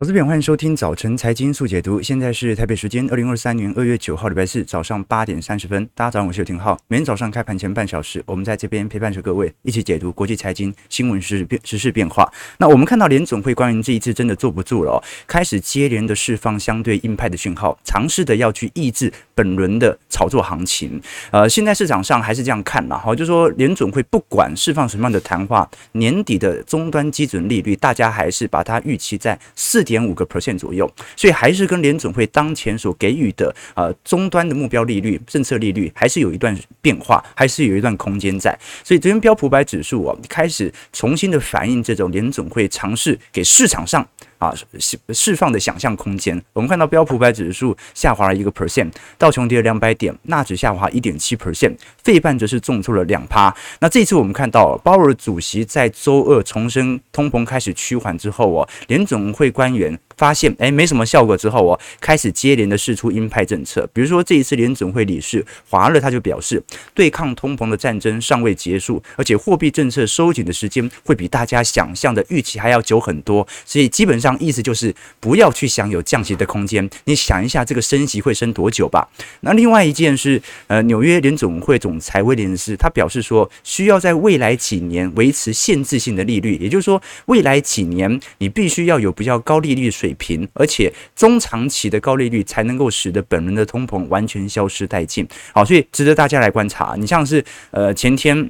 [0.00, 2.00] 投资篇，欢迎收听早晨财经速解读。
[2.00, 5.84] 现在是台北时间二零二三年二月九号礼拜四早上八点三十分。
[5.92, 6.78] 大家早上好，我是有廷浩。
[6.86, 12.32] 每天早上开盘前半小时，我们在这边陪伴着各位，一起解读国际财经新闻时事变时事变化。
[12.58, 21.00] 那我们看到联总会官员这一次真的坐不住了哦，开始接连的释放相对硬派的讯号，尝试的要去抑制本轮的炒作行情。
[21.30, 29.88] 呃，现在市场上还是这样看了哈，就说联准会不管释放什么样的谈话，年底的终端基准利率，大家还是把它预期在四。
[29.88, 38.54] 点五个 percent 左右，所以还是跟联准会当前所给予的呃终端的目标利率、政策利率还是有一段变化，还是有一段空间在。
[38.84, 44.06] 所以昨天标普百指数啊开始重新的反映这种联准会尝试给市场上。
[44.38, 46.40] 啊，释释放的想象空间。
[46.52, 53.54] 我们看到标普百指数下滑了一个 percent，道琼跌了两百点，纳指下滑一点七 percent，费半则是重挫了两趴。
[53.80, 59.98] 那这次我们看到鲍尔主席在周二重申通膨开始趋缓之后哦，联总会官员。
[60.18, 63.88] 发现诶没什么效果之后哦，开始接连的试出鹰派政策。
[63.94, 73.46] 比如说这一次联总会理事华勒他就表示，对抗通膨的战争尚未结束，而且货币政策收紧的时间会比大家想象的预期还要久很多。
[73.64, 79.08] 所以基本上意思就是不要去想有降息的空间，你想一下这个升息会升多久吧。
[79.42, 90.07] 那另外一件是，呃，纽约联总会总裁威廉斯他表示说，需要在未来几年维持限制性的利率，也就是说未来几年你必须要有比较高利率水。
[90.08, 95.26] 水平，而且中长期的高利率才能够使得本轮的通膨完全消失殆尽。
[95.52, 96.94] 好，所以值得大家来观察。
[96.96, 98.48] 你像是呃前天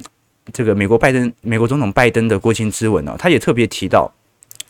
[0.53, 4.09] 这个美国拜登，美国总统拜登的国情之文呢，他也特别提到。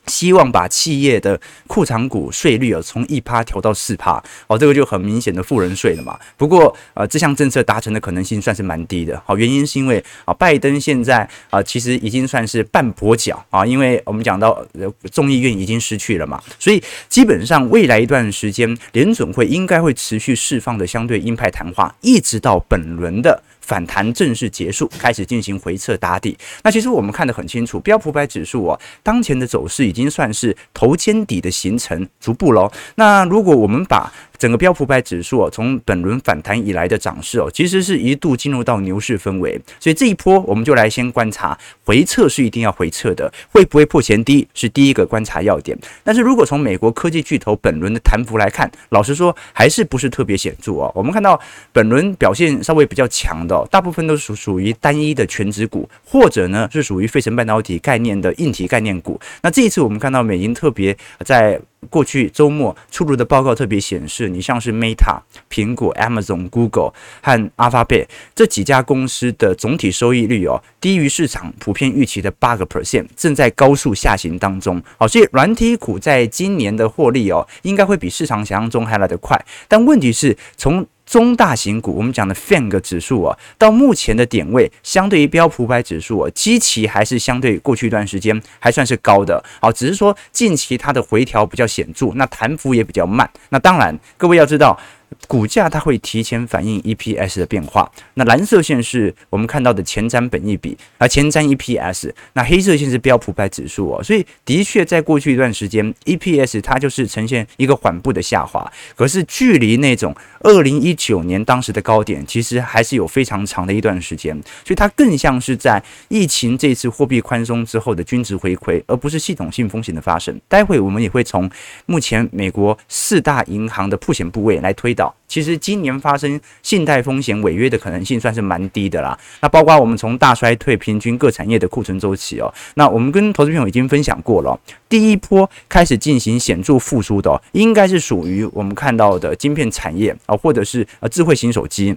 [0.10, 6.20] 希望把企业的库藏股税率啊从一趴调到四趴哦，这个就很明显的富人税了嘛。
[6.36, 9.22] 不过呃，这项政策达成的可能性算是蛮低的。
[9.26, 14.66] 好，原因是因为啊，拜登现在啊其实已经算是半跛脚啊，因为我们讲到
[15.12, 23.44] 众议院已经失去了嘛，所以基本上未来一段时间联准会应该会持续释放的相对鹰派谈话，一直到本轮的。
[23.70, 26.36] 反弹正式结束，开始进行回撤打底。
[26.64, 32.72] 那其实我们看得很清楚，标普百指数啊，当前的走势已经算是头肩底的形成逐步喽。
[32.96, 45.78] 那如果我们把整个标普百指数哦，从本轮反弹以来的涨势哦，其实是一度进入到牛市氛围，所以这一波我们就来先观察回撤是一定要回撤的，会不会破前低是第一个观察要点。
[46.04, 50.90] 但是如果从美国科技巨头本轮的弹幅来看，老实说还是不是特别显著哦。
[50.96, 51.40] 我们看到
[51.74, 59.20] 本轮表现稍微比较强的，大部分都是属属于单一的全职股，或者呢是属于费城半导体概念的硬体概念股。
[59.42, 61.60] 那这一次我们看到美银特别在。
[61.90, 65.20] 过去周末出炉的报告特别显示，你像是 Meta、
[65.50, 74.82] 苹果、Amazon、Google 和 Alphabet 这几家公司的总体收益率哦，低于市场普遍预期的八个 percent，正在高速下行当中。
[74.98, 79.44] 好，所以软体股在今年的获利哦，应该会比市场想象中还来得快。
[79.68, 89.44] 但问题是，从中大型股，我们讲的 FANG 指数啊，到目前的点位，相对于标普百指数啊，基期还是相对过去一段时间还算是高的。
[89.60, 93.28] 好，只是说近期它的回调比较显著，那弹幅也比较慢。
[93.50, 94.80] 那当然，各位要知道。
[95.28, 120.40] 股价它会提前反映 EPS 的变化，那蓝色线是我们看到的前瞻本益比，而前瞻 EPS，那黑色线是标普百指数哦，所以的确在过去一段时间，EPS 它就是呈现一个缓步的下滑，可是距离那种二零一九年当时的高点，其实还是有非常长的一段时间，所以它更像是在疫情这次货币宽松之后的均值回馈，而不是系统性风险的发生。
[120.48, 121.50] 待会我们也会从
[121.88, 124.96] 目前美国四大银行的破险部位来推。
[125.28, 129.18] 其实今年发生信贷风险违约的可能性算是蛮低的啦。
[129.42, 134.60] 那包括我们从大衰退平均各产业的库存周期哦，那我们跟投资朋友已经分享过了。
[134.88, 141.96] 第一波开始进行显著复苏的，应该是属于我们看到的晶片产业啊，或者是呃智慧型手机。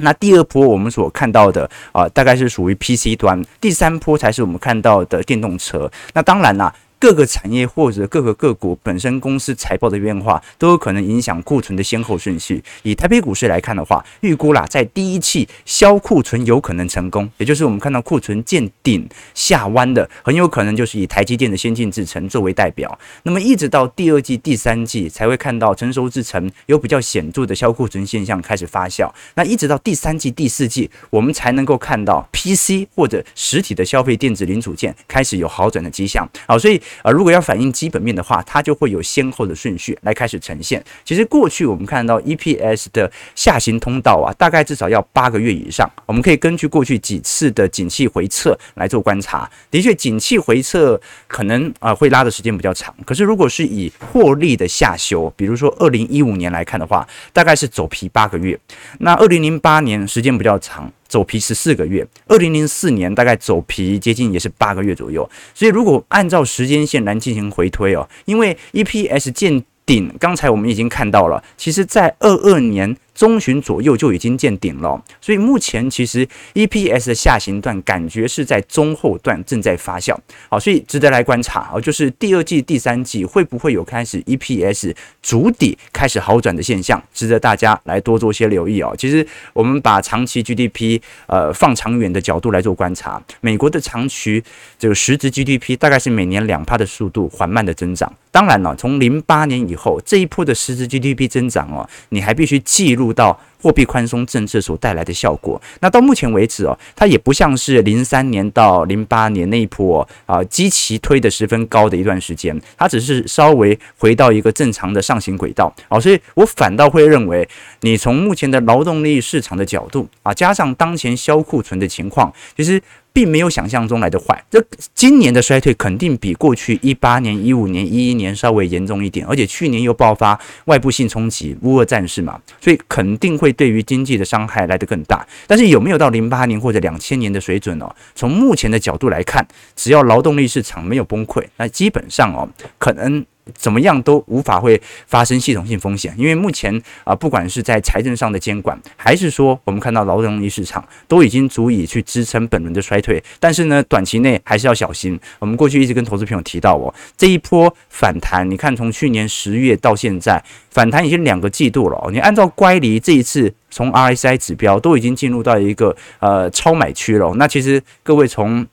[0.00, 3.42] 那第二波我们所看到的啊，大概是属于 PC 端。
[3.60, 5.90] 第三波才是我们看到的电动车。
[6.12, 6.74] 那当然啦。
[7.00, 12.60] 各个产业或者各个个股本身公司财报的变化，都有可能影响库存的先后顺序。
[12.82, 22.98] 以台北股市来看的话，预估啦，在第一季销库存有可能成功，也就是我们看到库存见顶下弯的，很有可能就是以台积电的先进制程作为代表。
[23.22, 29.08] 那么一直到第二季、第三季才会看到成熟制程有比较显著的销库存现象开始发酵。
[29.36, 36.28] 那一直到第三季、第四季，我们才能够看到 PC 或者实体的消费电子零组件开始有好转的迹象。
[36.48, 36.82] 好，所以。
[37.02, 40.82] 啊，如果要反映基本面的话，它就会有先后的顺序来开始呈现。
[41.04, 45.90] 其实过去我们看到 EPS 的下行通道啊，大概至少要八个月以上。
[46.06, 49.50] 我们可以根据过去几次的景气回测来做观察。
[49.70, 52.94] 的确，景气回测可能啊、会拉的时间比较长。
[53.04, 58.58] 可是如果是以获利的下修，比如说二零一五年来看的话，大概是走皮八个月。
[59.00, 60.92] 那二零零八年时间比较长。
[61.08, 72.96] 走皮十四个月，二零零四年大概走皮接近也是八个月左右，所以如果按照时间线来进行回推哦，因为 EPS 见顶，刚才我们已经看到了，其实在二二年。
[73.18, 76.24] 中旬左右就已经见顶了，所以目前其实
[76.54, 80.16] EPS 的下行段感觉是在中后段正在发酵，
[80.48, 88.94] 好，所以值得来观察啊，就是第二季、第三季会不会有开始 EPS 筑底开始好转的现象，值得大家来多做些留意哦。
[88.96, 94.40] 其实我们把长期 GDP 呃放长远的角度来做观察，美国的长期
[94.78, 103.07] 这个实质 GDP 大概是每年两趴的速度缓慢的增长，当然了，从零八年以后这一波的实质 GDP 增长哦，你还必须记录。
[103.12, 117.48] 到货币宽松政策所带来的效果，那到目前为止哦，它也不像是零三年到零八年那一波啊，基期推得十分高的一段时间，它只是稍微回到一个正常的上行轨道啊，所以我反倒会认为，
[117.80, 122.80] 你从目前的劳动力市场的角度啊，加上当前销库存的情况，其实。
[123.18, 135.26] 并没有想象中来的坏，这今年的衰退肯定比过去一八年、一五年、一一年稍微严重一点，而且去年又爆发外部性冲击，乌俄战事嘛，所以肯定会对于经济的伤害来得更大。
[135.48, 137.92] 但是有没有到零八年或者两千年的水准哦？
[138.14, 139.44] 从目前的角度来看，
[139.74, 142.48] 只要劳动力市场没有崩溃，那基本上哦，
[142.78, 143.26] 可能。
[143.54, 153.22] 怎么样都无法会发生系统性风险，因为目前啊，不管是在财政上的监管，还是说我们看到劳动力市场都已经足以去支撑本轮的衰退。
[153.40, 155.18] 但是呢，短期内还是要小心。
[155.38, 162.10] 我们过去一直跟投资朋友提到哦，这一波反弹，你看从去年十月到现在反弹已经两个季度了。
[162.12, 167.32] 你按照乖离这一次从 RSI 指标都已经进入到一个呃超买区了。
[167.36, 168.66] 那其实各位从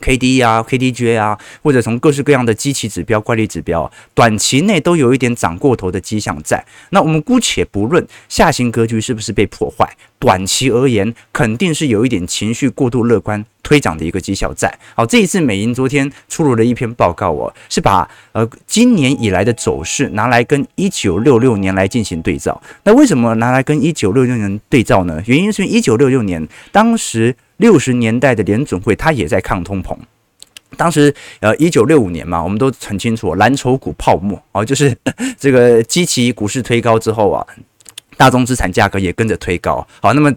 [0.00, 6.64] K D 啊，K D J 啊，或者从各式各样的基期指标、乖离指标，短期内都有一点涨过头的迹象在。
[6.90, 14.72] 那我们姑且不论下行格局是不是被破坏，短期而言，肯定是有一点情绪过度乐观推涨的一个迹象在。
[14.94, 22.60] 好，这一次美银昨天出炉了一篇报告哦，是把呃今年以来的走势拿来跟一九六六年来进行对照。
[22.84, 25.22] 那为什么拿来跟一九六六年对照呢？
[25.26, 27.34] 原因是因为一九六六年当时。
[27.58, 29.96] 六十年代的联准会，它也在抗通膨。
[30.76, 34.96] 当时，呃，一九六五年嘛，我们都很清楚，蓝筹股泡沫哦，就是
[35.38, 37.46] 这个激起股市推高之后啊，
[38.16, 39.86] 大宗资产价格也跟着推高。
[40.00, 40.32] 好，那么。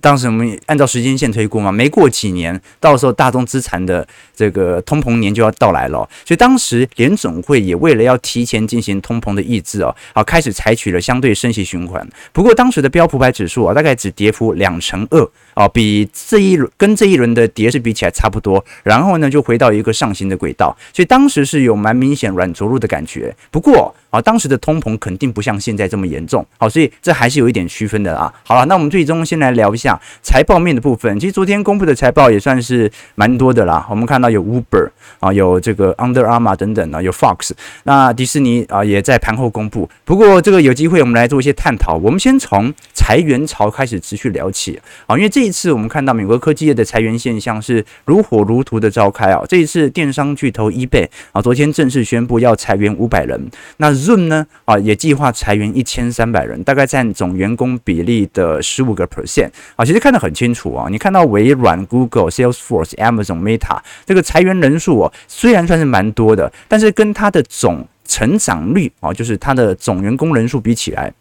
[0.00, 5.98] 当时我们按照时间线推估嘛，没过几年，到时候大宗资产的这个通膨年就要到来了。
[6.26, 12.06] 所以当时联准会也为了要提前进行通膨的抑制哦，好，开始采取了相对升息循环。
[12.32, 18.64] 不过当时的标普百指数啊，大概只跌幅两成二哦，比这一轮跟这一轮的跌势比起来差不多。
[18.82, 20.76] 然后呢，就回到一个上行的轨道。
[20.92, 23.34] 所以当时是有蛮明显软着陆的感觉。
[23.50, 26.44] 不过啊，当时的通膨肯定不像现在这么严重。
[26.58, 28.32] 好，所以这还是有一点区分的啊。
[28.44, 30.00] 好了，那我们最终先来聊一下。
[30.22, 33.86] 财报面的部分，其实昨天公布的财报也算是蛮多的啦。
[33.90, 34.90] 我们看到有 Uber
[35.20, 37.50] 啊，有这个 Under Armour 等等啊，有 Fox。
[37.84, 39.88] 那迪士尼啊也在盘后公布。
[40.04, 41.94] 不过这个有机会我们来做一些探讨。
[41.96, 49.42] 我们先从裁员潮开始持续聊起啊，因为这一次我们看到美国科技业的裁员现象是如火如荼的召开啊。
[49.48, 53.50] 这一次电商巨头 eBay 啊，昨天正式宣布要裁员五百人。
[53.76, 59.50] 那 Zoom 呢啊也计划裁员一千三百人，大概占总员工比例的十五个 percent。
[59.76, 71.12] 啊，其实看得很清楚啊，你看到微软、Google、Salesforce、Amazon、Meta 这个裁员人数哦，虽然算是蛮多的，但是跟它的总成长率啊，就是它的总员工人数比起来，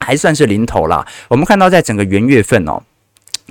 [0.00, 1.06] 还算是零头啦。
[1.28, 2.82] 我们看到在整个元月份哦。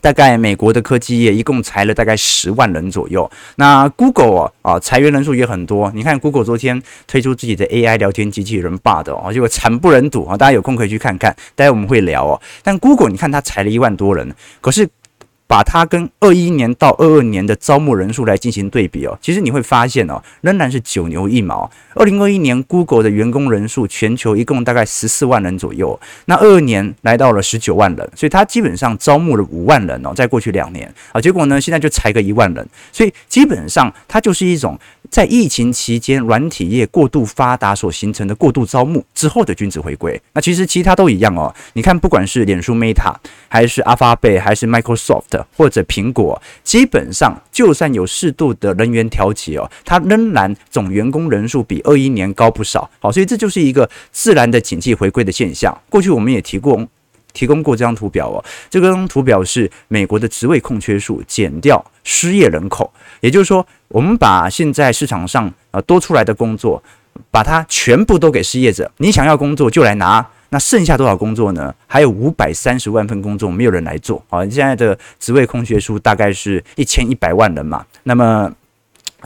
[0.06, 3.28] 大概美国的科技业一共裁了大概十万人左右。
[3.56, 5.92] 那 Google 啊，裁员人数也很多。
[5.96, 10.38] 你看 Google 昨天推出自己的 AI 聊天机器人 Bard 哦，结果惨不忍睹啊！
[10.38, 11.36] 大家有空可以去看看。
[11.56, 12.40] 待会我们会聊哦。
[12.62, 14.32] 但 Google 你看它裁了一万多人，
[14.62, 14.88] 可是。
[15.48, 21.70] 把它跟二一年到二二年的招募人数来进行对比哦，其实你会发现哦，仍然是九牛一毛。
[21.94, 34.78] 二零二一年 Google 的员工人数全球一共大概十四万人左右，那二二年来到了十九万人，所以它基本上招募了五万人哦，在过去两年啊，结果呢现在就裁个一万人，所以基本上它就是一种。
[35.12, 41.54] 在疫情期间，软体业过度发达所形成的过度招募之后的君子回归，那其实其他都一样哦。
[41.74, 43.14] 你看，不管是脸书 Meta，
[43.48, 52.90] 还是 Alphabet，还是 Microsoft，或者苹果，基本上就算有适度的人员调节哦，它仍然总员工人数比二一年高不少。
[53.00, 55.76] 好，所以这就是一个自然的景气回归的现象。
[55.90, 56.86] 过去我们也提过。
[57.34, 58.40] 提供过这张图表哦，
[58.70, 62.90] 这张图表是美国的职位空缺数减掉失业人口，
[63.20, 66.82] 也就是说，我们把现在市场上呃多出来的工作，
[67.30, 71.76] 把它全部都给失业者，你想要工作就来拿，那剩下多少工作呢？
[71.86, 74.40] 还有五百三十万份工作没有人来做啊！
[74.48, 78.50] 现在的职位空缺数大概是一千一百万人嘛，那么。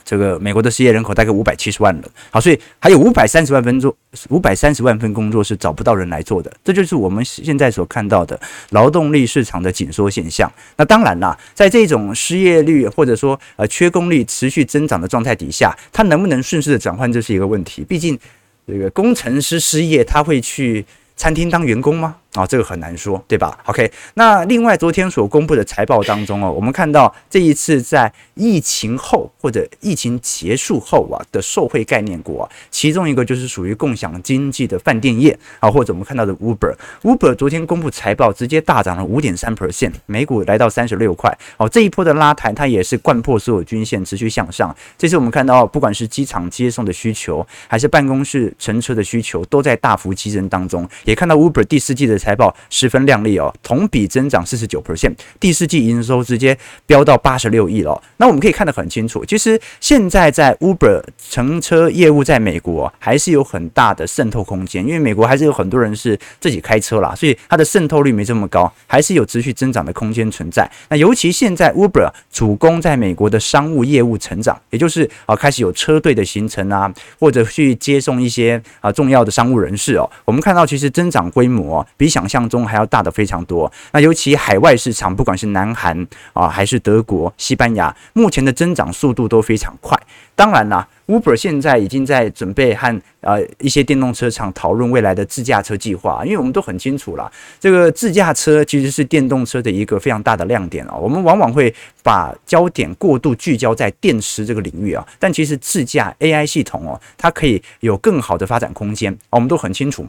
[0.05, 3.93] 这个美国的失业人口大概五百七十万人，好，所以还有五百三十万份做
[4.29, 10.49] 五百三十万份工作是找不到人来做的，这就是我们现在所看到的劳动力市场的紧缩现象。
[10.77, 17.83] 那当然啦，在这种失业率或者说呃缺工率持续增长的状态底下，它能不能顺势的转换，这是一个问题。
[17.83, 18.17] 毕竟
[18.65, 20.85] 这个工程师失业，他会去
[21.19, 22.15] 餐厅当员工吗？
[22.33, 41.35] 啊、哦，这个很难说，对吧？OK，那另外昨天所公布的财报当中哦，我们看到这一次在疫情后或者疫情结束后啊的受惠概念股啊，其中一个就是属于共享经济的饭店业啊，或者我们看到的 Uber，Uber 昨天公布财报直接大涨了五点三 percent，每股来到三十六块。
[41.57, 44.75] 哦，这一波的拉抬它也是贯破所有均线，持续向上。
[44.99, 50.87] 这次我们看到，不管是机场接送的需求，还是办公室乘车的需求，都在大幅激增当中。
[51.05, 57.99] 也看到 Uber 第四季的财报十分亮丽哦，同比增长四十九 percent，第四季营收直接飙到八十六亿了。
[58.17, 70.69] 那我们可以看得很清楚，其实现在在 Uber 乘车业务在美国还是有很大的渗透空间，因为美国还是有很多人是自己开车啦，所以它的渗透率没这么高，还是有持续增长的空间存在。
[70.89, 80.09] 那尤其现在 Uber 主攻在美国的商务业务成长，也就是啊开始有车队的形成啊，或者去接送一些啊重要的商务人士哦。
[80.25, 89.97] 我们看到其实增长规模比想象中还要大的非常多，那尤其海外市场，不管是南韩啊还是德国、西班牙，目前的增长速度都非常快。
[90.35, 100.95] 当然啦，Uber 现在已经在准备和呃一些电动车厂讨论未来的自驾车计划，因为我们都很清楚啦，这个自驾车其实是电动车的一个非常大的亮点啊。
[100.95, 110.07] 我们往往会把焦点过度聚焦在电池这个领域啊，但其实自驾 AI 系统哦，它可以有更好的发展空间，我们都很清楚。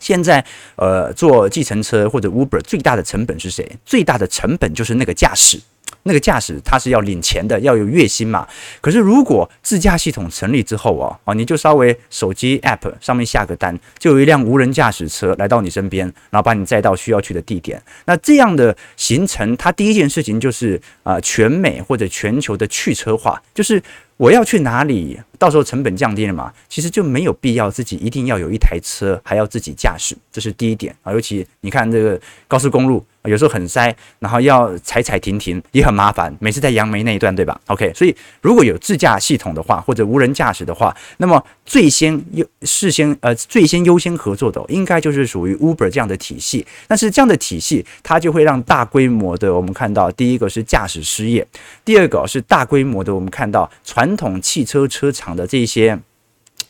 [0.00, 0.44] 现在，
[0.76, 3.68] 呃，坐计程车或者 Uber 最大的成本是谁？
[3.84, 5.60] 最大的成本就是那个驾驶，
[6.02, 8.46] 那个驾驶他是要领钱的，要有月薪嘛。
[8.80, 17.82] 可是如果自驾系统成立之后哦，哦，你就稍微手机 App 上面下个单，就有一辆无人驾驶车来到你身边，然后把你载到需要去的地点。
[18.06, 23.82] 那这样的行程，它第一件事情就是啊、呃，全美或者全球的去车化，就是。
[24.18, 25.18] 我要去哪里？
[25.38, 31.12] 到时候成本降低了嘛，其实就没有必要自己一定要有一台车，还要自己驾驶，这是第一点啊。
[31.12, 36.34] 尤其你看这个高速公路，有时候很塞，然后要踩踩停停也很麻烦。
[36.40, 46.66] 每次在杨梅那一段，对吧？OK，所以如果有自驾系统的话，或者无人驾驶的话，那么最先优事先呃最先优先合作的，应该就是属于 Uber 这样的体系。
[46.88, 51.46] 但是这样的体系，它就会让大规模的我们看到，第一个是驾驶失业，
[51.84, 54.08] 第二个是大规模的我们看到传。
[54.08, 55.98] 传统汽车车厂的这些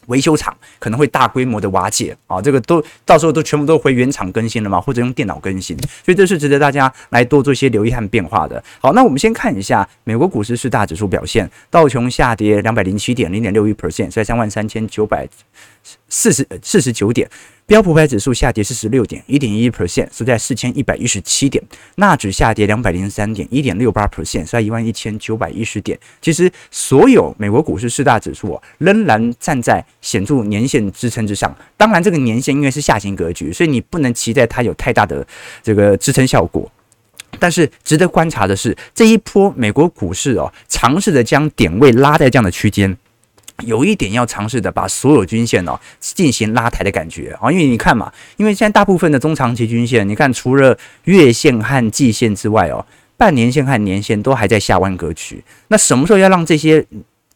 [0.09, 5.75] 维修厂可能会大规模的瓦解啊，这个都到时候都全部都回原厂更新了嘛，或者用电脑更新，
[6.05, 8.63] 所以这是值得大家来多做一些留意和变化的。
[8.81, 15.27] 好，那我们先看一下美国股市四大指数表现，道琼下跌两百零七点，零点六一 percent，在三万三千九百
[16.09, 17.29] 四十四十九点。
[17.67, 21.63] 标普百指数下跌四十六点一点一 percent，收在四千一百一十七点。
[21.97, 25.99] 纳指下跌两百零三点一点六八 percent，收在一万一千九百一十点。
[26.23, 31.55] 其实，所有美国股市四大指数哦，仍然站在显著年线支撑之上。
[31.77, 35.27] 当然，这个年线因为是下行格局，所以你不能期待它有太大的
[35.63, 36.73] 这个支撑效果。
[37.39, 42.97] 但是，值得观察的是，这一波美国股市哦，尝试着将点位拉在这样的区间。
[43.65, 52.85] 有一点要尝试的，把所有均线哦进行拉抬的感觉啊，因为你看嘛，因为现在大部分的中长期均线，你看除了月线和季线之外哦，
[53.17, 55.43] 半年线和年线都还在下弯格局。
[55.69, 56.85] 那什么时候要让这些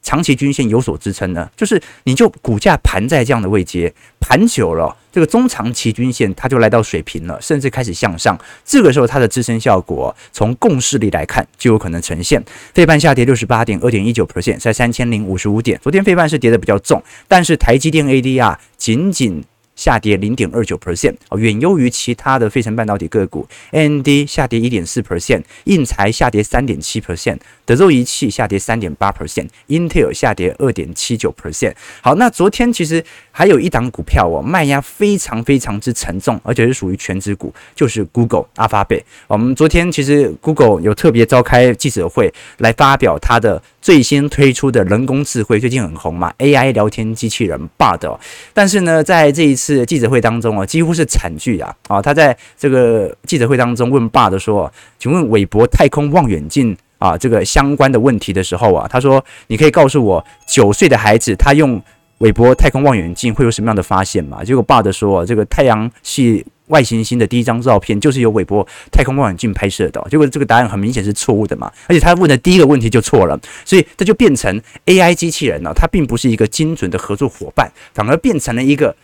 [0.02, 1.48] 长期均线有所支撑呢？
[1.56, 4.96] 就是你就股价盘在这样的位阶，盘久了。
[5.12, 8.38] 这个中长期均线它就来到水平了，甚至开始向上。
[8.64, 12.42] 这个时候它的支撑效果，从共识力来看就有可能呈现。
[12.74, 15.78] 费半下跌六十八点二点一九 percent，在三千零五十五点。
[15.82, 19.44] 昨天费半是跌的比较重，但是台积电 ADR 仅仅。
[19.82, 23.48] 下跌零点二九 percent 哦，远优于其他的费城半导体个股。
[23.72, 31.74] AMD 下跌一点四 percent，应材下跌三点七 percent，德州仪器下跌三点八 percent，Intel 下跌二点七九 percent。
[32.00, 39.02] 好，那昨天其实还有一档股票哦，卖压非常非常之沉重，而且是属于全值股，就是 Google 阿发贝。
[39.26, 48.18] 我们昨天其实 Google 有特别召开记者会来发表它的最新推出的人工智慧，最近很红嘛，AI 聊天机器人 Bard。
[48.52, 51.74] 但是呢，在这一次记者会当中啊，几乎是惨剧啊！
[51.88, 54.70] 啊，他在这个记者会当中问 Bard 说
[55.00, 61.82] ：“请问韦伯太空望远镜啊，这个相关的问题的时候啊，他说你可以告诉我，九岁的孩子他用。”
[62.22, 64.44] 韦伯太空望远镜会有什么样的发现嘛？
[64.44, 70.00] 结果爸的说啊，这个太阳系外行星的第一张照片就是由韦伯太空望远镜拍摄的。
[70.08, 78.94] 结果这个答案很明显是错误的嘛，而且他问的第一个问题就错了，所以这就变成 AI 机器人了，它并不是一个精准的合作伙伴，反而变成了一个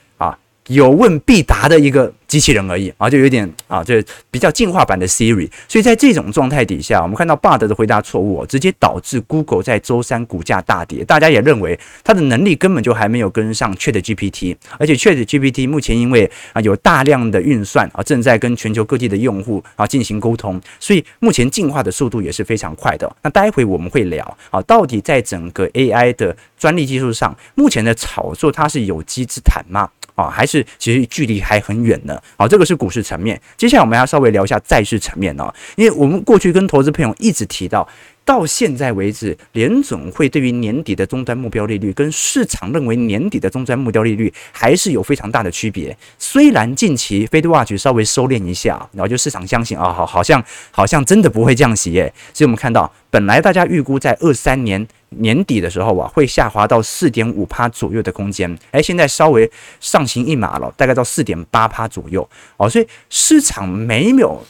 [0.69, 2.13] 有问必答的一个。
[2.29, 5.51] 机器人而已啊，就有点啊，这比较进化版的 Siri。
[5.67, 11.03] 所以在这种状态底下，我们看到 Bard 的回答错误，直接导致 Google 在周三股价大跌。
[11.03, 23.11] 大家也认为它的能力根本就还没有跟上 ChatGPT，而且 ChatGPT 目前因为啊有大量的运算啊，正在跟全球各地的用户啊进行沟通，所以目前进化的速度也是非常快的。
[23.23, 29.89] 那待会我们会聊啊，到底在整个 AI 的专利技术上，目前的炒作它是有机之谈吗？
[30.19, 32.21] 啊，还是其实距离还很远呢。
[32.37, 33.41] 好，这个是股市层面。
[33.57, 37.87] 接下来我们要稍微聊一下债市层面呢，因为我们过去跟投资朋友一直提到，
[38.29, 45.97] 到现在为止，联总会对于年底的终端目标利率跟市场认为年底的终端目标利率还是有非常大的区别。
[46.19, 52.13] 虽然近期 FedWatch 稍微收敛一下，然后就市场相信啊，好，好像好像真的不会降息耶。
[52.35, 54.87] 所以我们看到，本来大家预估在二三年。
[55.13, 64.45] 年底的时候啊，会下滑到四点五趴左右的空间，哎，现在稍微上行一码了，大概到四点八趴左右哦，所以市场没有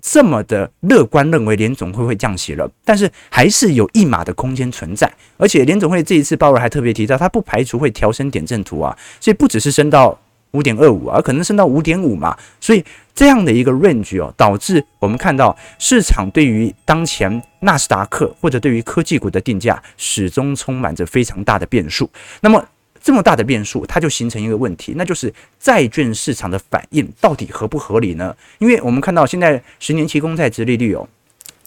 [0.00, 10.18] 这么的乐观，认为联总会会降息了，但是还是有一码的空间存在，而且联总会这一次鲍尔还特别提到，他不排除会调升点阵图啊，所以不只是升到。
[10.52, 12.84] 五点二五啊，可能升到五点五嘛，所以
[13.14, 22.06] 这样的一个 range 哦，导致我们看到市场对于当前纳斯达克或者对于科技股的定价始终充满着非常大的变数。
[22.42, 22.62] 那么
[23.02, 28.34] 这么大的变数，它就形成一个问题，那就是债券市场的反应到底合不合理呢？
[28.58, 31.08] 因为我们看到现在十年期公债殖利率哦，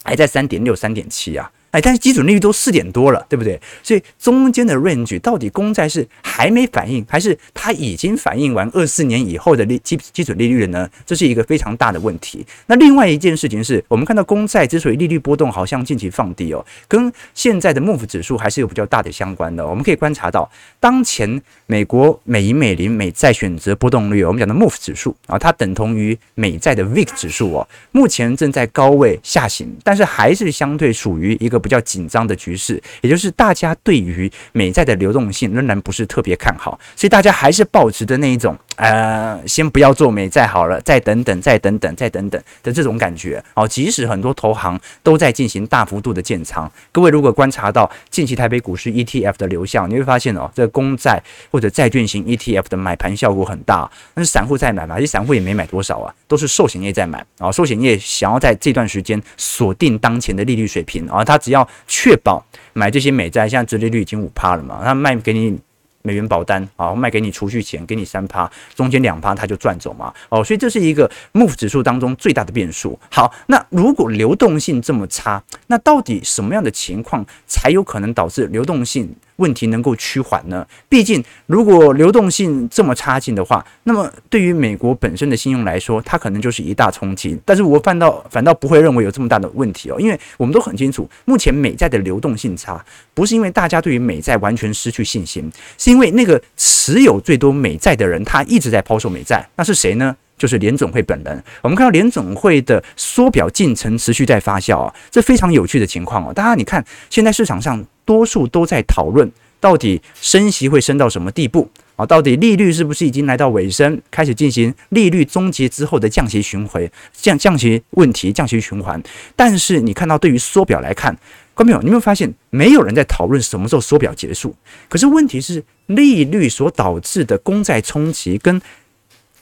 [0.02, 1.50] 还在三点六、三点七啊。
[1.76, 3.60] 哎，但是基准利率都四点多了，对不对？
[3.82, 10.88] 所以中间的 range 到底公债是还没反应，还是它已经反应完二四年以后的利基基准利率了呢？
[11.04, 12.46] 这是一个非常大的问题。
[12.68, 19.66] 那另外一件事情是，我们看到公债之所以利率波动好像近期放低哦，跟现在的 MOVE 指数还是有比较大的相关的。
[19.66, 31.60] 我们可以观察到，当前美国美银美林美债选择波动率，我们讲的 MOVE 指数啊，它等同于美债的 VIX 指数哦，目前正在高位下行，但是还是相对属于一个。
[31.66, 43.42] 比较紧张的局势，也就是大家对于美债的流动性仍然不是特别看好，所以大家还是抱持的那一种，呃，先不要做美债好了，再等等，再等等，再等等的这种感觉。
[43.54, 61.66] 哦，即使很多投行都在进行大幅度的建仓，各位如果观察到近期台北股市 ETF 的流向，你会发现哦，这个公债或者债券型 ETF 的买盘效果很大，但是散户在买嘛，而且散户也没买多少啊，都是寿险业在买啊，寿险业想要在这段时间锁定当前的利率水平啊，他只要。
[61.88, 64.80] 确保买这些美债，现在殖利率已经五趴了嘛？
[64.84, 65.58] 他卖给你
[66.06, 70.14] 美元保单啊，卖给你储蓄钱，给你三趴，中间两趴他就赚走嘛。
[70.28, 72.96] 哦，所以这是一个 MOVE 指数当中最大的变数。
[73.10, 80.66] 好，那如果流动性这么差，那到底什么样的情况才有可能导致流动性问题能够趋缓呢？
[80.88, 87.38] 毕竟，如果流动性这么差劲的话，那么对于美国本身的信用来说，它可能就是一大冲击。
[87.44, 100.16] 但是我反倒反倒不会认为有这么大的问题哦，因为我们都很清楚，目前美债的流动性差，不是因为大家对于美债完全失去信心，是因为那个持有最多美债的人，他一直在抛售美债，那是谁呢？
[100.38, 101.42] 就是联总会本人。
[101.62, 106.32] 我们看到联总会的缩表进程持续在发酵啊，这非常有趣的情况哦。
[106.32, 107.84] 大家你看，现在市场上。
[108.06, 112.06] 多数都在讨论到底升息会升到什么地步啊？
[112.06, 119.02] 到底利率是不是已经来到尾声，开始进行利率终结之后的降息循环、降降息问题、降息循环？
[119.34, 121.14] 但是你看到对于缩表来看，
[121.52, 124.54] 观众朋友，你有没有发现没有人在讨论什么时候缩表结束？
[124.88, 128.60] 可是问题是利率所导致的公债冲击跟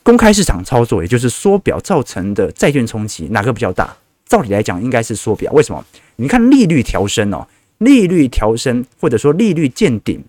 [0.03, 3.95] 公开市场操作，也就是缩表造成的债券冲击，哪个比较大？
[4.27, 5.53] 照理来讲应该是缩表。
[5.53, 5.85] 为什么？
[6.17, 7.47] 你看利率调升哦。
[7.79, 10.23] 利率调升，或者说利率见顶，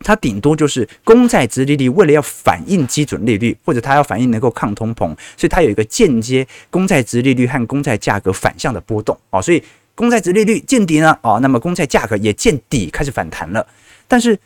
[0.00, 9.62] 它顶多就是公债值利率为了要反映基准利率，或者它要反映能够抗通膨，所以它有一个间接公债值利率和公债价格反向的波动哦，所以
[9.94, 13.66] 公债值利率见底了哦，那么公债价格也见底开始反弹了，
[14.06, 14.38] 但是。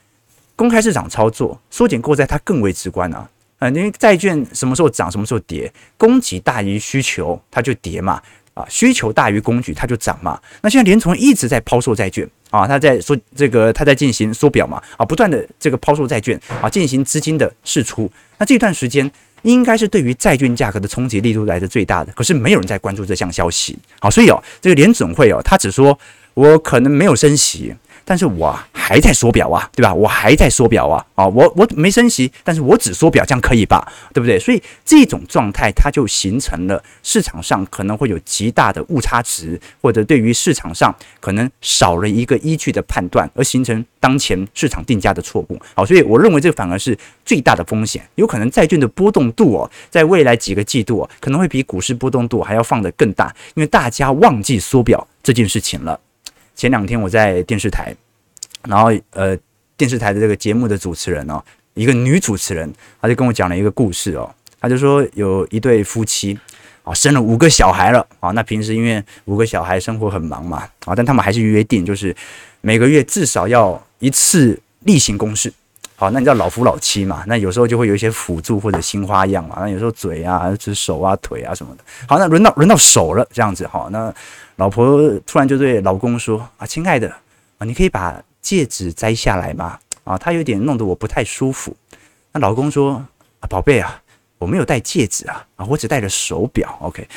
[0.56, 3.26] 公开市场操作缩减购债，它更为直观啊。
[3.58, 8.20] 啊，因为债券什么时候涨，什么时候跌，供给大于需求，它就跌嘛。
[8.68, 10.40] 需求大于供给，它就涨嘛。
[10.62, 14.82] 那现在联储一直在抛售债券啊，它在说这个，它在进行缩表嘛。
[14.96, 18.10] 啊，不断的这个抛售债券啊，进行资金的释出。
[18.38, 19.10] 那这段时间
[19.42, 22.12] 应该是对于债券价格的冲击力度来的最大的。
[22.12, 23.78] 可是没有人在关注这项消息。
[24.00, 25.98] 好，所以哦，这个联准会哦，他只说
[26.34, 27.74] 我可能没有升息。
[28.04, 29.92] 但是我还在缩表啊，对吧？
[29.92, 33.86] 我还在缩表啊，啊，我我没升息，但是我只缩表，这样可以吧？
[34.12, 34.38] 对不对？
[34.38, 45.60] 所以这种状态它就形成了市场上可能会有极大的误差值，或者对于市场上可能少了一个依据的判断，而形成当前市场定价的错误。
[45.74, 56.00] 好，所以我认为这反而是最大的风险，有可能债券的波动度哦，在未来几个季度哦，可能会比股市波动度还要放得更大，因为大家忘记缩表这件事情了。
[56.60, 57.96] 前两天我在电视台，
[58.68, 59.34] 然后呃，
[59.78, 61.42] 电视台的这个节目的主持人哦，
[61.72, 62.70] 一个女主持人，
[63.00, 66.38] 她就跟我讲了一个故事哦，她就说有一对夫妻
[66.84, 72.14] 啊，生了五个小孩了啊，那平时因为五个小孩生活很忙嘛啊，但他们还是约定就是
[72.60, 75.50] 每个月至少要一次例行公事，
[76.00, 84.12] 好，那你知道老夫老妻嘛，那有时候就会有一些辅助或者新花样嘛，那有时候嘴啊、就是手啊、腿啊什么的，好，那轮到轮到手了，这样子哈，那。
[84.56, 87.08] 老婆突然就对老公说：“啊，亲爱的
[87.56, 89.78] 啊，你可以把戒指摘下来吗？
[90.04, 91.74] 啊，他有点弄得我不太舒服。”
[92.32, 93.02] 那老公说
[93.40, 94.02] ：“啊，宝贝啊，
[94.36, 96.76] 我没有戴戒指啊，啊，我只戴了手表。
[96.82, 97.08] OK，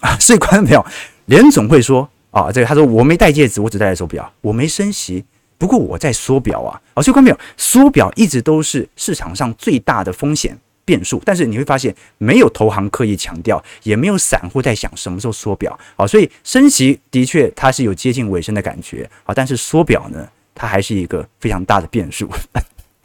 [0.00, 0.82] 啊，所以观众朋友，
[1.26, 5.22] 联准会说啊，这个他说我没戴戒指，我只戴了手表，我没升息，
[5.58, 6.80] 不过我在缩表啊。
[6.94, 22.30] 啊，所以观众朋友，缩表一直都是市场上最大的风险。”变数，但是你会发现没有投行刻意强调，也没有散户在想什么时候缩表，好，所以升息的确它是有接近尾声的感觉，好，但是缩表呢，它还是一个非常大的变数。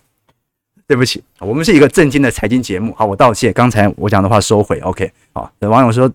[0.86, 6.08] 对不起，我们是一个正经的财经节目，好，我道歉，刚才我讲的话收回，OK，好，有网友说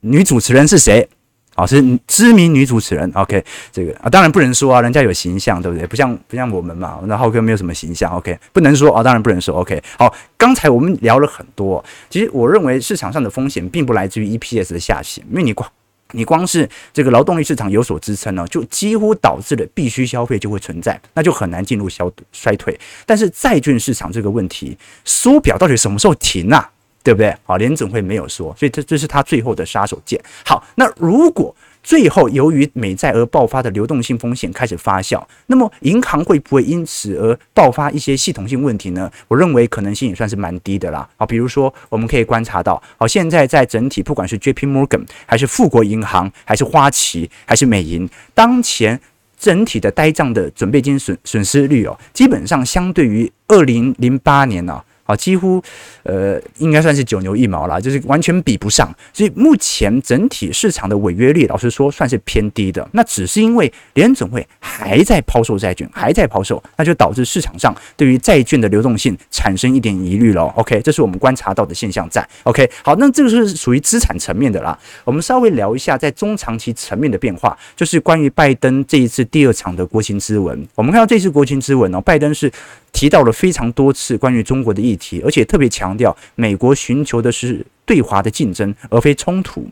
[0.00, 1.08] 女主持人是谁？
[1.54, 5.86] 啊，是知名女主持人，OK，这个啊，当然不能说啊，人家有形象，对不对？
[5.86, 9.82] 不像不像我们嘛，那浩哥没有什么形象，OK，不能说啊，当然不能说，OK。
[9.98, 15.70] 好，刚才我们聊了很多，其实我认为市场上的风险并不来自于 EPS 的下行，因为你光
[16.12, 22.78] 你光是这个劳动力市场有所支撑呢，就几乎导致了必须消费就会存在，那就很难进入消衰退。
[23.06, 26.70] 但是债券市场这个问题，缩表到底什么时候停啊？
[27.02, 27.34] 对不对？
[27.44, 30.20] 好，联准会没有说，所以这这是他最后的杀手锏。
[30.44, 39.10] 好，那如果最后由于美债而爆发的流动性风险开始发酵，那么银行会不会因此而爆发一些系统性问题呢？
[39.26, 41.08] 我认为可能性也算是蛮低的啦。
[41.16, 49.00] 好，比如说我们可以观察到，好，现在在整体不管是 JP Morgan 还是富国银行，还是花旗，还是美银，当前
[49.36, 55.62] 整体的呆账的准备金损损失率哦，基本上相对于二零零八年呢、好，几乎，
[56.04, 58.94] 呃，应该算是九牛一毛了，就是完全比不上。
[59.12, 62.88] 所以目前整体市场的违约率，老实说算是偏低的。
[62.92, 70.42] 那只是因为联准会还在抛售债券，还在抛售，那就导致市场上对于债券的流动性产生一点疑虑了。
[70.56, 72.26] OK，这是我们观察到的现象在。
[72.44, 74.78] OK，好，那这个是属于资产层面的啦。
[75.04, 80.66] 我们稍微聊一下在中长期层面的变化，就是关于拜登这一次第二场的国情咨文。
[80.74, 82.50] 我们看到这次国情咨文哦，拜登是
[82.92, 89.66] 提到了非常多次关于中国的议题，而且特别强调美国寻求的是对华的竞争，而非冲突。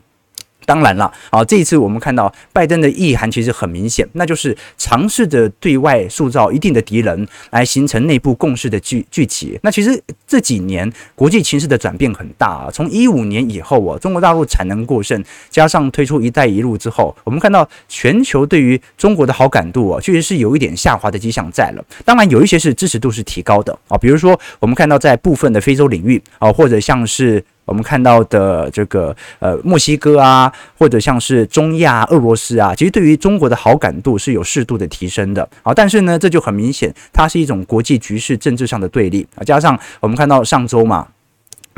[0.65, 9.59] 当然了，啊，这一次我们看到拜登的意涵其实很明显，那就是尝试着对外塑造一定的敌人，来形成内部共识的聚聚集。
[9.63, 21.83] 那其实这几年国际情势的转变很大啊，从一五年以后啊，中国大陆产能过剩，加上推出“一带一路”之后，我们看到全球对于中国的好感度啊，确实是有一点下滑的迹象在了。
[22.05, 27.43] 当然，有一些是支持度是提高的啊，比如说我们看到在部分的非洲领域啊，或者像是。
[27.65, 35.47] 我们看到的这个呃墨西哥啊，或者像是中亚、俄罗斯啊，其实对于中国的好感度是有适度的提升的。
[35.61, 39.43] 好，但是呢，这就很明显，它是一种国际局势政治上的对立啊。
[39.43, 41.07] 加上我们看到上周嘛，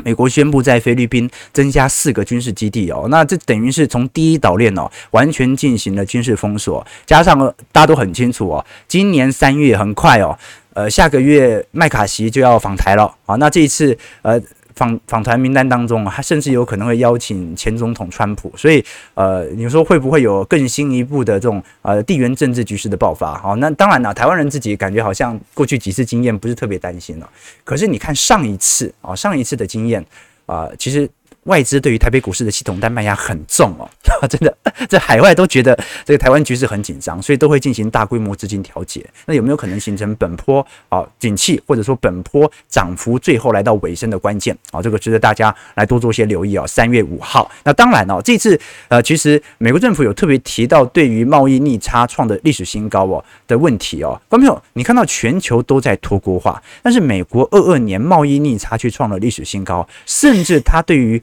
[0.02, 6.84] 美国宣布在菲律宾增加四个军事基地哦，那这等于是从第一岛链哦完全进行了军事封锁。
[7.06, 7.38] 加上
[7.70, 10.36] 大家都很清楚哦，今年三月很快哦，
[10.72, 13.36] 呃下个月麦卡锡就要访台了啊。
[13.36, 14.40] 那这一次呃。
[14.74, 18.84] 访访谈名单当中，他甚至有可能会邀请前总统川普，所以
[19.14, 23.38] 呃，你说会不会有更新一步的这种呃地缘政治局势的爆发？
[23.38, 27.30] 好，那当然了，台湾人自己感觉好像过去几次经验不是特别担心了。
[27.64, 30.04] 可是你看上一次啊，上一次的经验
[30.46, 31.08] 啊，其实
[31.44, 33.88] 外资对于台北股市的系统单卖压很重哦，
[34.28, 34.56] 真的，
[34.88, 39.04] 在海外都觉得这个台湾局势很紧张，所以都会进行大规模资金调节。
[39.26, 44.80] 那有没有可能形成本波啊景气，或者说本波涨幅最后来到尾声的关键啊？
[44.82, 46.66] 这个值得大家来多做些留意啊。
[46.66, 54.20] 三月五号，那当然哦，这次呃，其实美国政府有特别提到对于贸易逆差创的历史新高哦的问题哦。
[54.28, 61.22] 观众朋友，你看到全球都在脱钩化，但是美国二二年贸易逆差却创了历史新高，甚至它对于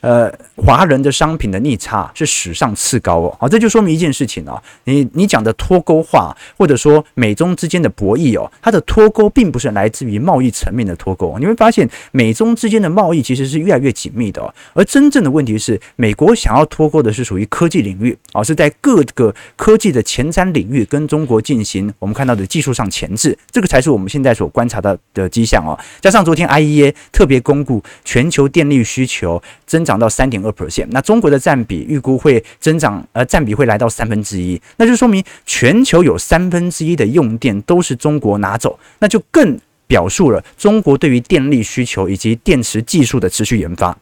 [0.00, 25.76] 呃，华人的商品的逆差是史上次高哦，好，这就说明一件事情啊，你你讲的脱钩化，或者说美中之间的博弈哦，它的脱钩并不是来自于贸易层面的脱钩，你会发现美中之间的贸易其实是越来越紧密的哦，而真正的问题是，美国想要脱钩的是属于科技领域啊，是在各个科技的前瞻领域跟中国进行我们看到的技术上前置，这个才是我们现在所观察到的迹象哦。
[26.00, 29.87] 加上昨天 IEA 特别公布全球电力需求增。
[29.88, 43.96] 涨到三点二 percent，那中国的占比预估会增长，呃，占比会来到三分之一，那就说明全球有三分之一的用电都是中国拿走，那就更表述了中国对于电力需求以及电池技术的持续研发。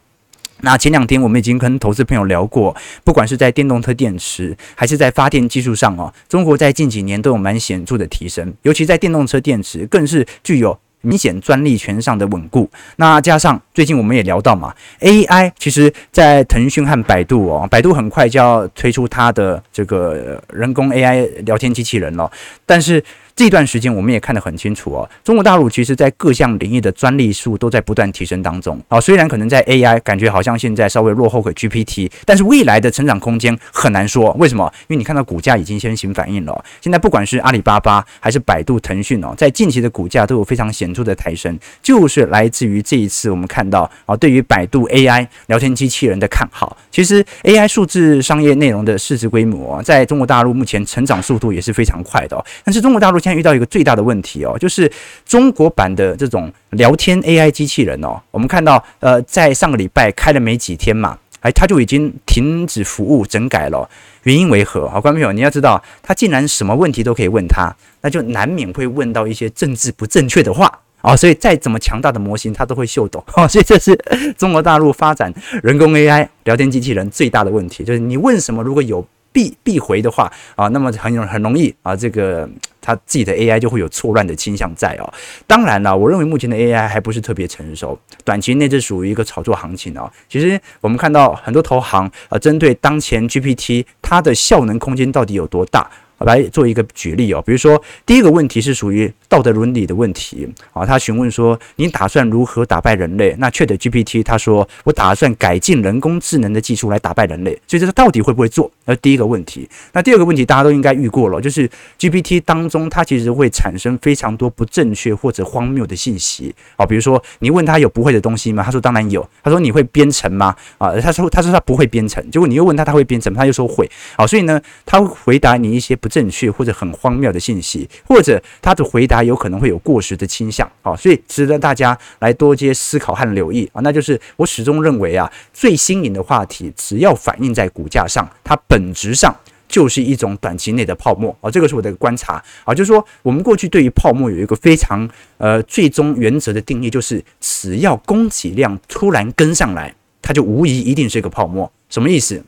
[0.63, 10.77] 那前两天我们已经跟投资朋友聊过，不管是在电动车电池还是在发电技术上哦，中国在近几年都有蛮显著的提升，尤其在电动车电池更是具有。
[11.07, 22.31] 明显专利权上的稳固，那加上最近我们也聊到嘛，AI 其实在腾讯和百度哦，百度很快就要推出它的这个人工 AI 聊天机器人了，
[22.67, 23.03] 但是。
[23.37, 28.99] 这段时间我们也看得很清楚哦，中国大陆其实在各项领域的专利数都在不断提升当中啊。
[28.99, 34.33] 虽然可能在 AI 感觉好像现在稍微落后给 GPT，但是未来的成长空间很难说。
[34.39, 34.73] 为什么？
[34.89, 36.65] 因为你看到股价已经先行反应了。
[36.81, 46.75] 现在不管是阿里巴巴还是百度、腾讯哦，在近期的股价都有非常显著的抬升，就是来自于这一次我们看到啊，对于百度 AI 聊天机器人的看好。
[46.91, 53.21] 其实 AI 数字商业内容的市值规模在中国大陆目前成长速度也是非常快的，哦但是中国大陆。
[53.27, 54.89] 现在遇到一个最大的问题哦，就是
[55.25, 63.91] 中国版的这种聊天 AI 机器人哦，我们看到呃，在上个礼拜开了没几天嘛，哎，它就已经停止服务整改了，
[64.23, 64.89] 原因为何？
[64.89, 73.99] 好，观众朋友，你要知道，它竟然什么问题都可以问它，那就难免会问到一些政治不正确的话啊，所以再怎么强大的模型，它都会秀逗， 所以这是
[74.39, 75.35] 中国大陆发展
[75.65, 79.05] 人工 AI 聊天机器人最大的问题，就是你问什么，如果有
[79.37, 82.49] 必必回的话啊，那么很容很容易啊，这个
[82.81, 85.13] 他自己的 AI 就会有错乱的倾向在哦。
[85.47, 90.11] 当然了，我认为目前的 AI 还不是特别成熟，短期内这属于一个炒作行情哦。
[90.27, 95.87] 其实我们看到很多投行啊，针对当前 GPT 它的效能空间到底有多大？
[96.19, 103.35] 来做一个举例哦，比如说第一个问题是属于道德伦理的问题啊，他询问说，你打算如何打败人类？
[103.39, 108.71] 那 ChatGPT 他说，我打算改进人工智能的技术来打败人类，所以这个到底会不会做？
[108.87, 118.63] 那第一个问题，那第二个问题大家都应该遇过了，就是 GPT 当中它其实会产生非常多不正确或者荒谬的信息啊，比如说你问他有不会的东西吗？
[118.63, 120.57] 他说当然有，他说你会编程吗？
[120.79, 125.95] 啊，他说他说他不会编程，结果你又问他他会编程，他又说会，好，所以呢，他会回答你一些。
[126.07, 133.81] 不正确或者很荒谬的信息，或者他的回答有可能会有过时的倾向啊，所以值得大家来多些思考和留意啊。
[133.83, 139.35] 那就是我始终认为啊，最新颖的话题只要反映在股价上，它本质上
[139.67, 141.51] 就是一种短期内的泡沫啊。
[141.51, 149.93] 这个是我的观察啊，就是说我们过去对于泡沫有一个非常呃最终原则的定义，就是只要供给量突然跟上来，
[150.23, 151.69] 它就无疑一定是一个泡沫。
[151.89, 152.45] 什么意思？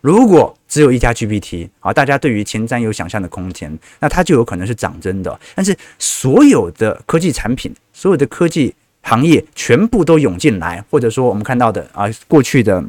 [0.00, 5.38] 如果只有一家 GPT 啊，大家对于前瞻有想象的空间，那它就有可能是涨真的。
[5.54, 12.82] 但是所有的科技产品，所有的科技行业全部都涌进来，或者说我们看到的啊，过去的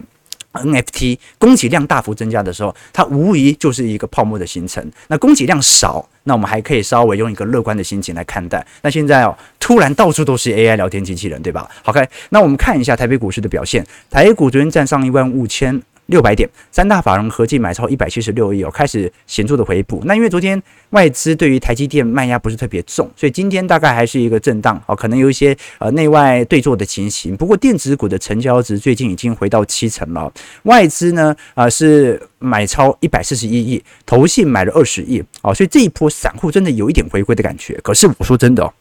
[0.54, 4.86] NFT 供给量大幅增加的时候，它无疑就是一个泡沫的形成。
[5.08, 8.66] 那供给量少，那我们还可以稍微用一个乐观的心情来看待。
[8.82, 11.70] 那现在哦，突然到处都是 AI 聊天机器人，对吧？
[11.84, 15.82] 好，OK，那我们看一下台北股市的表现，台股昨天站上一万五千。
[16.12, 20.04] 六百点，三大法人合计买超一百七十六亿哦，开始显著的回补。
[20.06, 27.36] 那因为昨天外资对于台积电卖压不是特别重，所以今天大概还是一个震荡哦，可能有一些呃内外对坐的情形。
[27.36, 30.32] 不过电子股的成交值最近已经回到七成了，
[30.64, 37.74] 外资呢啊、是买超一百四十一亿，投信买了二十亿哦，所以这一波散户真的有一点回归的感觉。
[37.82, 38.74] 可是我说真的哦，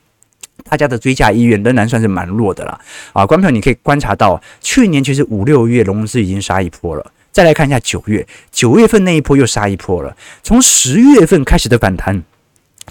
[0.69, 2.81] 大家的追价意愿仍然算是蛮弱的啦。
[3.13, 3.25] 啊。
[3.25, 7.13] 观众朋友，你可以观察到，去年其实五六月融资已经杀一波了。
[7.33, 10.17] 再来看一下九月，九月份那一波又杀一波了。
[10.43, 12.23] 从十月份开始的反弹，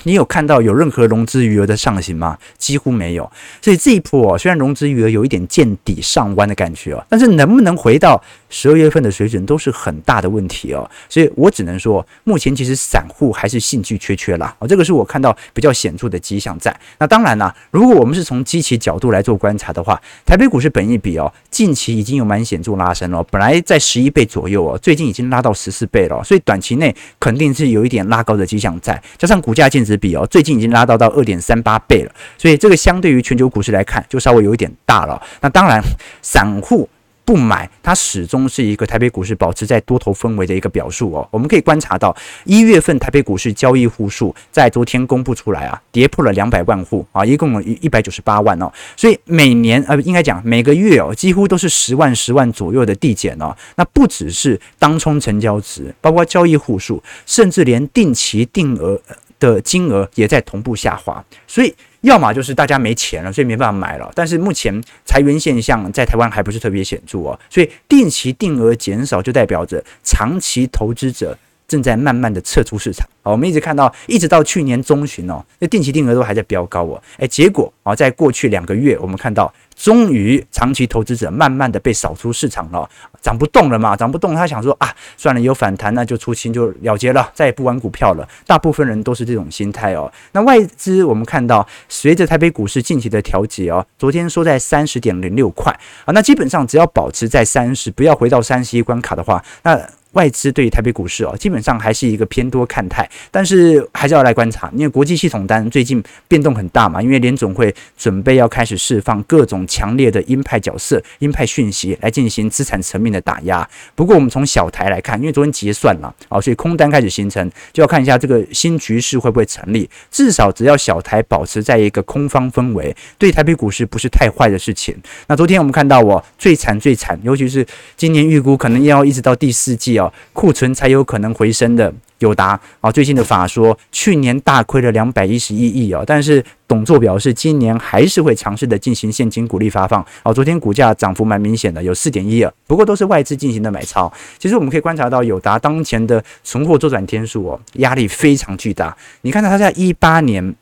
[0.03, 2.37] 你有看到有任何融资余额的上行吗？
[2.57, 3.31] 几乎没有。
[3.61, 10.89] 所以这一波哦，虽然融资余额有一点见底上弯的感觉哦，但是能不能回到十二月份的水准都是很大的问题哦。
[11.09, 14.55] 所以我只能说，目前其实散户还是兴趣缺缺啦。
[14.59, 16.75] 哦，这个是我看到比较显著的迹象在。
[16.97, 35.21] 那当然啦，如果我们是从基期角度来做观察的话，台北股市本益比哦，近期已经有蛮显著拉升了，本来在十一倍左右哦，最近已经拉到十四倍了，所以短期内肯定是有一点拉高的迹象在，加上股价净值比哦，最近已经拉到到二点三八倍了，所以这个相对于全球股市来看，就稍微有一点大了。
[35.41, 35.81] 那当然，
[36.21, 36.89] 散户。
[37.25, 41.27] 不买，它始终是一个台北股市保持在多头氛围的一个表述哦。
[41.29, 48.73] 我们可以观察到，一月份台北股市交易户数在昨天公布出来啊，跌破了两百万户啊，一共有一百九十八万哦。
[48.97, 53.55] 所以每年呃，应该讲每个月哦，几乎都是十万十万左右的递减哦。
[53.75, 58.99] 那不只是当冲成交值，包括交易户数，甚至连定期定额
[59.39, 61.73] 的金额也在同步下滑，所以。
[62.01, 64.09] 要么就是大家没钱了，所以没办法买了。
[64.15, 71.37] 但是目前裁员现象在台湾还不是特别显著哦，所以定期定额减少就代表着长期投资者
[71.69, 73.07] 正在慢慢的撤出市场。
[73.21, 77.01] 好，我们一直看到，一直到去年中旬哦，那定期定额都还在飙高哦。
[77.19, 79.53] 诶，结果啊，在过去两个月，我们看到。
[79.75, 82.89] 终于，长期投资者慢慢的被扫出市场了，
[83.21, 88.27] 涨不动了嘛，涨不动，他想说啊，算了，有反弹那就出清就了结了，再也不玩股票了。
[88.45, 90.11] 大部分人都是这种心态哦。
[90.33, 95.71] 那外资我们看到，随着台北股市近期的调节哦，昨天收在三十点零六块
[96.03, 99.79] 啊，那基本上只要保持在三十，不要回到三十一关卡的话，那。
[100.13, 113.67] 外资对于台北股市哦，基本上还是一个偏多看态，但是还是要来观察，因为国际系统单最近变动很大嘛，因为联总会准备要开始释放各种强烈的鹰派角色、鹰派讯息来进行资产层面的打压。
[113.93, 119.87] 不过我们从小台来看，因为昨天结算了啊，所以空单开始形成，就要看一下这个新局势会不会成立。
[120.09, 124.95] 至少只要小台保持在一个空方氛围，对台北股市不是太坏的事情。
[125.27, 127.63] 那昨天我们看到我最惨最惨，尤其是
[127.95, 129.98] 今年预估可能要一直到第四季。
[130.33, 140.31] 库存才有可能回升的友达啊，最近的法说去年大亏了两百一十一亿啊，但是董座表示今年还是会尝试的进行现金股利发放啊。
[140.31, 144.11] 昨天股价涨幅蛮明显的，有四点一二，不过都是外资进行的买超。
[144.37, 148.95] 其实我们可以观察到友达当前的存货周转天数哦，压力非常巨大。
[149.21, 150.55] 你看到它在一八年。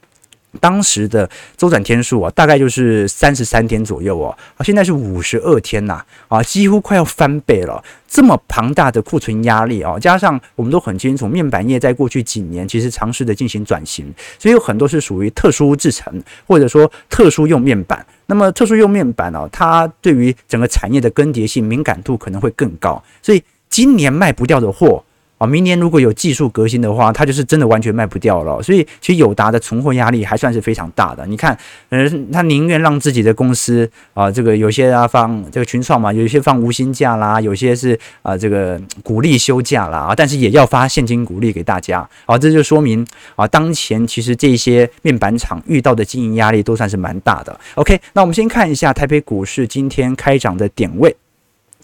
[0.60, 7.84] 当时的周转天数啊，大概就是三十三天左右哦，啊，现在是五十二天呐，啊，几乎快要翻倍了。
[8.08, 18.04] 这么庞大的库存压力啊，加上我们都很清楚，面板业在过去几年其实尝试的进行转型，所以有很多是属于特殊制成或者说特殊用面板。
[18.26, 25.04] 那么特殊用面板哦，它对于整个产业的更迭性敏感度可能会更高，所以今年卖不掉的货。
[25.38, 28.62] 啊，明年如果有技术革新的话，它就是真的完全卖不掉了。
[28.63, 31.26] 所以，其实友达的存货压力还算是非常大的。
[31.28, 31.56] 你看，
[31.89, 42.08] 呃，他宁愿让自己的公司啊，这个有些啊放这个群创嘛，有些放无薪假啦，有些是啊这个鼓励休假啦啊，但是也要发现金鼓励给大家。
[42.26, 47.60] 啊，这就说明啊，当前其实这些面板厂遇到的经营压力都算是蛮大的。
[47.76, 51.15] OK，那我们先看一下台北股市今天开涨的点位。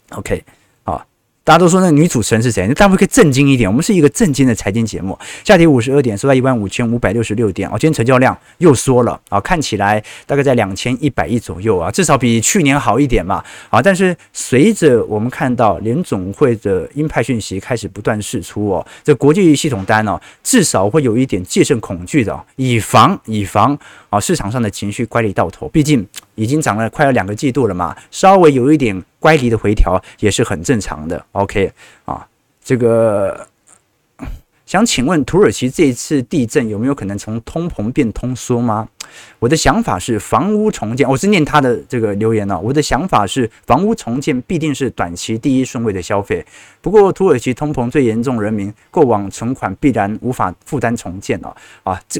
[0.09, 0.43] OK。
[1.45, 2.65] 大家都说那女主持人是谁？
[2.73, 3.69] 大家可以震惊一点。
[3.69, 5.17] 我们是一个震惊的财经节目。
[5.43, 7.67] 下跌五十二点，收在一万五千五百六十六点。
[7.67, 13.43] 哦，今天成交量又缩了啊，看起来大概在两千一百亿左右啊，至少比去年好一点嘛。
[13.69, 23.77] 啊，但是随着我们看到联总会的鹰派讯息开始不断释出哦，这国际系统单哦，至少会有一点戒慎恐惧的，以防以防
[24.09, 25.67] 啊市场上的情绪乖离到头。
[25.67, 29.03] 毕竟已经涨了快要两个季度了嘛，稍微有一点。
[29.23, 31.25] 乖离的回调也是很正常的。
[31.31, 31.71] OK
[32.03, 32.27] 啊，
[32.61, 33.47] 这个
[34.65, 38.85] 想请问土耳其这一次地震有没有可能从通膨变通缩吗？
[39.39, 42.59] 我的想法是房屋重建，我是念他的这个留言呢。
[42.59, 46.45] 我的想法是房屋重建必定是短期第一顺位的消费。
[46.81, 51.55] 不过土耳其通膨最严重，人民过往存款必然无法负担重建哦。
[51.83, 52.19] 啊，这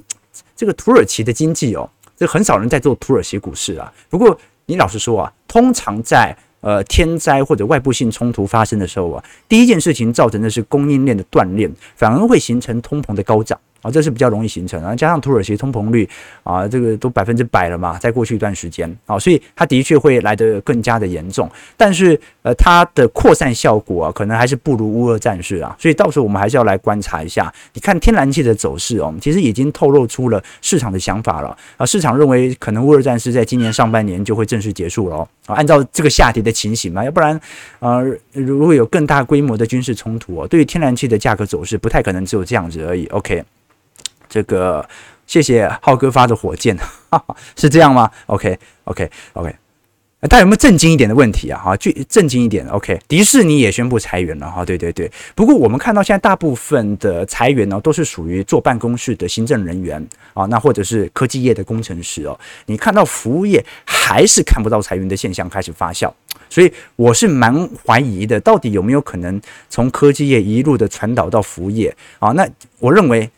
[0.56, 1.90] 这个土耳其的经济哦，
[2.24, 3.92] 这很少人在做土耳其股市啊。
[4.10, 13.60] 不过你老实说啊，通常在呃，天灾或者外部性冲突发生的时候啊，第一件事情造成的是供应链的断裂，反而会形成通膨的高涨。
[13.84, 16.10] 啊，这是比较容易形成啊，加上土耳其通膨率
[16.42, 21.48] 啊，这个都百分之百了嘛，在过去一段时间啊，所以它的确会来得更加的严重。
[21.78, 27.54] 但是呃，它的扩散效果啊，可能还是不如乌俄战事啊，所以到时候我们还是要来观察一下。
[27.74, 37.38] 你看天然气的走势哦，其实已经透露出了市场的想法了啊，市场认为可能乌俄战事在今年上半年就会正式结束了啊，按照这个下跌的情形嘛，要不然
[37.80, 43.06] 呃，如果有更大规模的军事冲突哦，对于天然气的价格走势不太可能只有这样子而已。
[43.08, 43.44] OK。
[44.30, 44.88] 这个
[45.28, 46.76] 谢谢浩哥发的火箭，
[47.10, 49.56] 哈哈，是这样吗？OK OK OK。
[50.30, 51.62] 大家有没有正经一点的问题啊？
[51.62, 52.66] 哈，就正经一点。
[52.70, 54.64] OK，迪士尼也宣布裁员了哈。
[54.64, 60.02] 对对对，不过我们看到现在大部分的裁员呢，都是属于坐办公室的行政人员
[60.34, 62.40] 啊，那或者是科技业的工程师哦。
[62.68, 66.10] 你看到服务业还是看不到裁员的现象开始发酵，
[66.50, 72.32] 所以我是蛮怀疑的，到底有没有可能从科技业一路的传导到服务业啊？
[72.32, 72.48] 那
[72.80, 73.30] 我认为，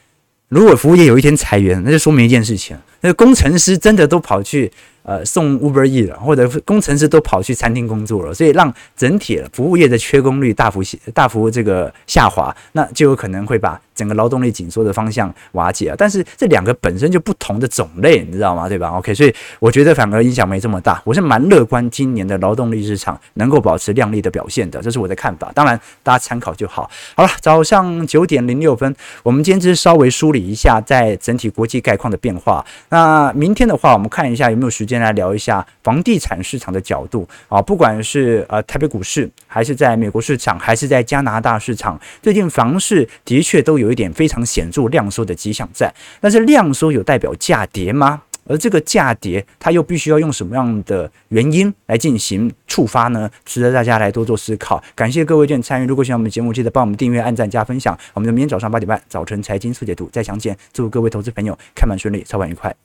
[0.48, 4.72] 如果服务业有一天裁员，那就说明一件事情，那工程师真的都跑去。
[5.08, 10.82] 呃，送 Uber E 了，或者工程师都跑去餐厅工作了，所以让整体服务业的缺工率大幅
[11.14, 15.96] 大幅这个下滑，那就有可能会把整个劳动力紧缩的方向瓦解啊。
[15.96, 18.68] 但是这两个本身就不同的种类，你知道吗？
[18.68, 21.00] 对吧？OK，所以我觉得反而影响没这么大。
[21.06, 25.52] 我是蛮乐观今年的劳动力市场能够保持亮丽的表现的，这是我的看法。
[25.54, 26.90] 当然大家参考就好。
[27.16, 28.92] 好了，早上九点零六分，
[29.22, 32.66] 我们今天只稍微梳理一下在整体国际概况的变化。
[32.90, 35.02] 那那明天的话，我们看一下有没有时间。
[35.02, 45.94] 来聊一下房地产市场的角度啊，不管是呃台北股市，还是在美国市场，还是在加拿大市场，最近房市的确都有一点非常显著量缩的迹象在。
[46.22, 48.22] 但是量缩有代表价跌吗？
[48.46, 53.30] 而这个价跌，它又必须要用什么样的原因来进行触发呢？
[53.44, 54.82] 值得大家来多做思考。
[54.96, 57.98] 感谢各位今天参与，如果喜欢我们节目，记得帮我们订阅、按赞、加分享。
[58.14, 60.58] 我们的明天早上八点半，早晨财经速解读再相见。
[60.72, 62.76] 祝各位投资朋友开盘顺利，操盘愉快。